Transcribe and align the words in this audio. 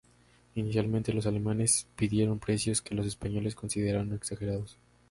Inicialmente 0.55 1.13
los 1.13 1.27
alemanes 1.27 1.87
pidieron 1.95 2.39
precios 2.39 2.81
que 2.81 2.95
los 2.95 3.05
españoles 3.05 3.53
consideraron 3.53 4.11
exagerados. 4.15 4.75